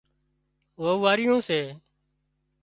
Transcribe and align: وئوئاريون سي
وئوئاريون 0.81 1.39
سي 1.47 1.59